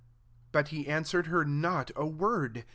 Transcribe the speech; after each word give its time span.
23 0.51 0.51
But 0.51 0.67
he 0.85 0.91
answered 0.91 1.27
her 1.27 1.45
not 1.45 1.91
a 1.95 2.07
word. 2.07 2.65